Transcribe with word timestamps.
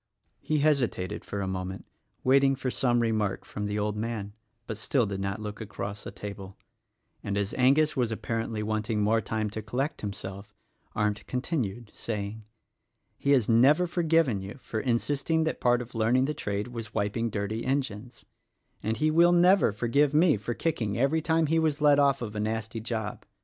He 0.39 0.57
hesitated 0.61 1.23
for 1.23 1.41
a 1.41 1.47
moment 1.47 1.85
waiting 2.23 2.55
for 2.55 2.71
some 2.71 3.01
remark 3.01 3.45
from 3.45 3.67
the 3.67 3.77
old 3.77 3.95
man, 3.95 4.33
but 4.65 4.79
still 4.79 5.05
did 5.05 5.19
not 5.19 5.39
look 5.39 5.61
across 5.61 6.03
the 6.03 6.09
table; 6.11 6.57
and 7.23 7.37
as 7.37 7.53
Angus 7.55 7.95
was 7.95 8.11
apparently 8.11 8.63
wanting 8.63 9.01
more 9.03 9.21
time 9.21 9.47
to 9.51 9.61
collect 9.61 10.01
THE 10.01 10.07
RECORDING 10.07 10.17
ANGEL 10.17 10.41
21 10.41 10.41
himself, 10.41 10.95
Arndt 10.95 11.27
continued, 11.27 11.91
saying, 11.93 12.43
"He 13.19 13.29
has 13.29 13.47
never 13.47 13.85
forgiven 13.85 14.41
you 14.41 14.57
for 14.59 14.79
insisting 14.79 15.43
that 15.43 15.61
part 15.61 15.83
of 15.83 15.93
learning 15.93 16.25
the 16.25 16.33
trade 16.33 16.69
was 16.69 16.95
wiping 16.95 17.29
dirty 17.29 17.63
engines— 17.63 18.25
and 18.81 18.97
he 18.97 19.11
will 19.11 19.31
never 19.31 19.71
forgive 19.71 20.15
me 20.15 20.35
for 20.35 20.55
kicking 20.55 20.97
every 20.97 21.21
time 21.21 21.45
he 21.45 21.59
was 21.59 21.79
let 21.79 21.99
off 21.99 22.23
of 22.23 22.35
a 22.35 22.39
nastv 22.39 22.81
job. 22.81 23.23